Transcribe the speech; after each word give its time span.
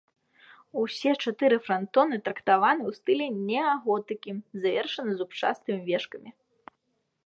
Усе 0.83 1.11
чатыры 1.25 1.59
франтоны 1.67 2.15
трактаваны 2.29 2.83
ў 2.89 2.99
стылі 3.01 3.27
неаготыкі, 3.51 4.31
завершаны 4.65 5.11
зубчастымі 5.21 5.79
вежкамі. 5.93 6.29